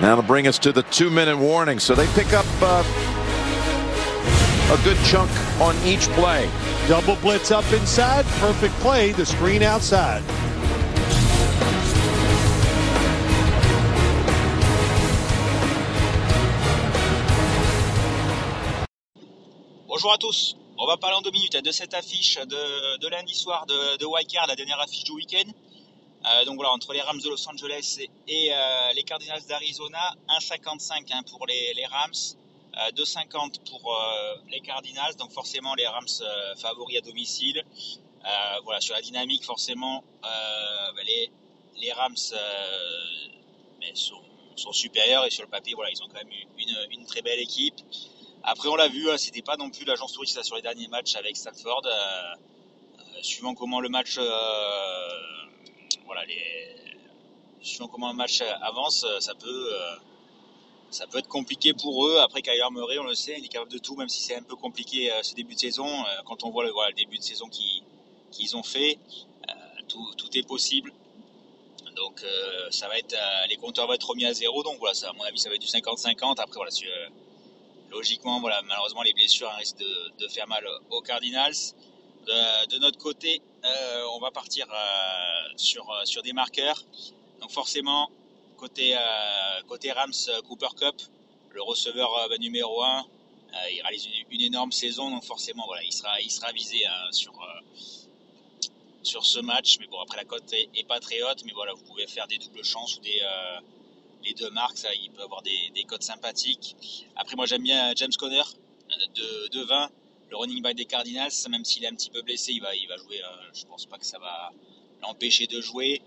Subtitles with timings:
[0.00, 1.78] That'll bring us to the two-minute warning.
[1.78, 2.82] So they pick up uh,
[4.72, 5.30] a good chunk
[5.60, 6.48] on each play.
[6.88, 8.24] Double blitz up inside.
[8.40, 9.12] Perfect play.
[9.12, 10.22] The screen outside.
[19.86, 20.56] Bonjour à tous.
[20.78, 24.04] On va parler en deux minutes de cette affiche de, de lundi soir de, de
[24.04, 25.48] Wildcard, la dernière affiche du week-end.
[26.24, 27.98] Euh, donc voilà, entre les Rams de Los Angeles
[28.28, 32.12] et, euh, les Cardinals d'Arizona, 1,55 hein, pour les, Rams,
[32.76, 35.16] euh, 2,50 pour euh, les Cardinals.
[35.16, 36.06] Donc forcément les Rams
[36.58, 37.64] favoris à domicile.
[38.64, 42.16] voilà, sur la dynamique, forcément, bah, les, Rams
[43.94, 47.40] sont, supérieurs et sur le papier, voilà, ils ont quand même une, une très belle
[47.40, 47.74] équipe.
[48.44, 51.16] Après, on l'a vu, hein, c'était pas non plus l'agence touriste sur les derniers matchs
[51.16, 51.82] avec Stanford.
[53.22, 54.18] suivant comment le match
[56.12, 56.72] voilà, les,
[57.62, 59.96] suivant comment un match avance, euh, ça peut, euh,
[60.90, 62.18] ça peut être compliqué pour eux.
[62.18, 64.42] Après, Kyler Murray, on le sait, il est capable de tout, même si c'est un
[64.42, 65.86] peu compliqué euh, ce début de saison.
[66.26, 68.98] quand on voit le, voilà, le début de saison qu'ils ont fait,
[69.88, 70.92] tout, tout, est possible.
[71.96, 72.24] Donc,
[72.70, 73.16] ça va être,
[73.48, 74.62] les compteurs vont être remis à zéro.
[74.62, 76.40] Donc, voilà, ça, à mon avis, ça va être du 50-50.
[76.40, 76.70] Après, voilà,
[77.90, 81.54] logiquement, voilà, malheureusement, les blessures risquent de, de, faire mal aux Cardinals.
[82.26, 86.84] De, de notre côté, euh, on va partir euh, sur, euh, sur des marqueurs.
[87.40, 88.10] Donc forcément,
[88.56, 88.96] côté,
[89.66, 90.12] côté Rams
[90.46, 90.94] Cooper Cup,
[91.50, 93.04] le receveur numéro 1,
[93.72, 97.32] il réalise une, énorme saison, donc forcément, voilà, il sera, il sera visé hein, sur,
[99.02, 99.78] sur ce match.
[99.80, 102.38] Mais bon, après la cote est, pas très haute, mais voilà, vous pouvez faire des
[102.38, 103.20] doubles chances ou des
[104.24, 106.76] les deux marques, il peut avoir des, des cotes sympathiques.
[107.16, 108.42] Après, moi, j'aime bien James Conner
[109.16, 109.90] de, de 20
[110.32, 113.18] le running back des Cardinals, même s'il est un petit peu blessé, il va, jouer.
[113.18, 114.50] Je euh, je pense pas que ça va
[115.02, 116.00] l'empêcher de jouer.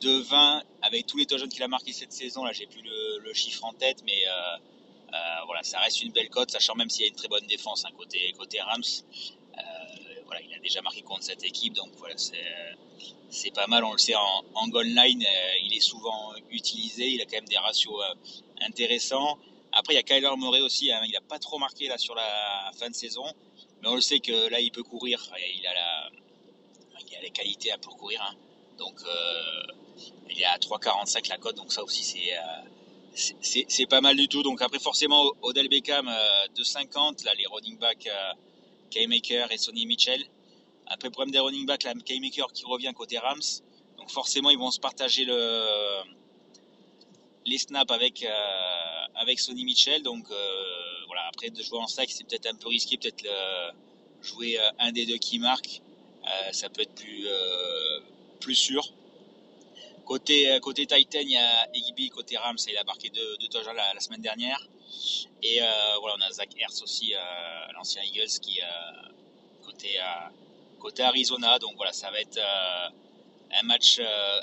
[0.00, 3.32] De 20, avec tous les touchdowns qu'il a marqué cette saison, là j'ai plus le,
[3.34, 4.56] chiffre en tête, mais euh,
[5.12, 7.46] euh, voilà, ça reste une belle cote, sachant même s'il y a une très bonne
[7.48, 8.82] défense hein, côté, Rams.
[10.26, 13.82] voilà, il a déjà marqué contre cette équipe, donc voilà, c'est pas mal.
[13.82, 15.24] On le sait, en, en goal line,
[15.64, 18.00] il est souvent utilisé, il a quand même des ratios
[18.60, 19.36] intéressants.
[19.72, 22.14] Après, il y a Kyler Murray aussi, hein, il n'a pas trop marqué là sur
[22.14, 23.24] la fin de saison.
[23.82, 25.20] Mais on le sait que là, il peut courir.
[25.56, 26.10] Il a, la,
[27.08, 28.22] il a les qualités pour courir.
[28.22, 28.34] Hein.
[28.78, 29.72] Donc, euh,
[30.30, 31.56] il est à 3,45 la cote.
[31.56, 32.68] Donc, ça aussi, c'est euh,
[33.40, 34.42] c'est pas mal du tout.
[34.42, 37.24] Donc, après, forcément, Odell Beckham euh, de 50.
[37.24, 38.32] Là, les running backs euh,
[38.90, 40.22] K-Maker et Sonny Mitchell.
[40.86, 43.40] Après, problème des running backs, la K-Maker qui revient côté Rams.
[43.98, 45.64] Donc, forcément, ils vont se partager le,
[47.44, 50.02] les snaps avec, euh, avec Sonny Mitchell.
[50.02, 50.26] Donc,
[51.28, 53.24] après de jouer en sac, c'est peut-être un peu risqué, peut-être
[54.22, 55.80] jouer euh, un des deux qui marque,
[56.24, 58.00] euh, ça peut être plus euh,
[58.40, 58.92] plus sûr.
[60.04, 63.76] Côté côté Titan, il y a Igby, côté Rams, il a marqué deux, deux touchdowns
[63.76, 64.66] la, semaine dernière.
[65.42, 65.60] Et
[66.00, 67.12] voilà, on a Zach Hertz aussi,
[67.74, 68.58] l'ancien Eagles, qui
[69.62, 69.98] côté
[70.78, 71.58] côté Arizona.
[71.58, 72.40] Donc voilà, ça va être
[73.52, 74.00] un match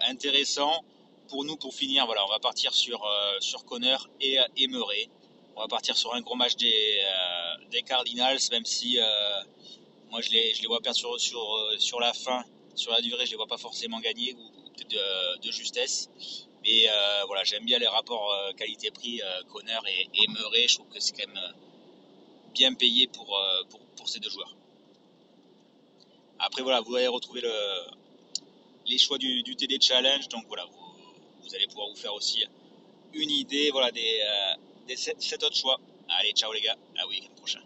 [0.08, 0.84] intéressant
[1.30, 2.06] pour nous pour finir.
[2.06, 3.04] Voilà, on va partir sur
[3.40, 5.10] sur Connor et, et Murray
[5.56, 9.04] on va partir sur un gros match des, euh, des Cardinals, même si euh,
[10.10, 12.44] moi je les, je les vois perdre sur, sur, euh, sur la fin,
[12.76, 16.10] sur la durée, je les vois pas forcément gagner ou, peut-être de, de, justesse.
[16.64, 16.88] Mais
[17.28, 18.28] voilà, j'aime bien les rapports
[18.58, 19.22] qualité-prix
[19.54, 20.68] Conner et, et, Murray.
[20.68, 21.54] Je trouve que c'est quand même
[22.56, 23.40] bien payé pour,
[23.70, 24.56] pour, pour, ces deux joueurs.
[26.40, 27.54] Après voilà, vous allez retrouver le,
[28.88, 32.44] les choix du, du TD Challenge, donc voilà, vous, vous, allez pouvoir vous faire aussi
[33.14, 34.22] une idée voilà des,
[34.88, 35.80] des 7 autres choix.
[36.10, 37.65] Allez, ciao les gars, à week-end prochain.